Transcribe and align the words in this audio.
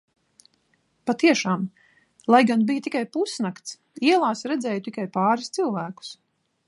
Patiešām, 1.09 1.67
lai 2.35 2.39
gan 2.51 2.63
bija 2.71 2.85
tikai 2.87 3.03
pusnakts, 3.17 3.77
ielās 4.13 4.43
redzēju 4.53 4.85
tikai 4.89 5.07
pāris 5.19 5.55
cilvēkus. 5.59 6.11